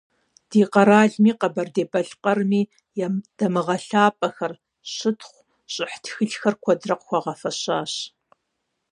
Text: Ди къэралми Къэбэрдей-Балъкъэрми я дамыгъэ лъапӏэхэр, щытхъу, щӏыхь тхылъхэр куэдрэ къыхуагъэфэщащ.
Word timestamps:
Ди 0.49 0.61
къэралми 0.73 1.31
Къэбэрдей-Балъкъэрми 1.39 2.61
я 3.05 3.07
дамыгъэ 3.37 3.75
лъапӏэхэр, 3.87 4.53
щытхъу, 4.93 5.45
щӏыхь 5.73 5.97
тхылъхэр 6.03 6.55
куэдрэ 6.63 6.95
къыхуагъэфэщащ. 6.99 7.93